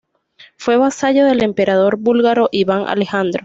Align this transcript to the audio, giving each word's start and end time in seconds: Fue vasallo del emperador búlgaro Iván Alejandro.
Fue 0.57 0.77
vasallo 0.77 1.27
del 1.27 1.43
emperador 1.43 1.95
búlgaro 1.97 2.49
Iván 2.51 2.87
Alejandro. 2.87 3.39